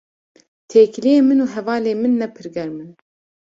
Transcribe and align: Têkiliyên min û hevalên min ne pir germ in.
Têkiliyên 0.69 1.25
min 1.27 1.39
û 1.45 1.47
hevalên 1.55 1.97
min 2.01 2.13
ne 2.21 2.27
pir 2.35 2.47
germ 2.55 2.75
in. 2.83 2.91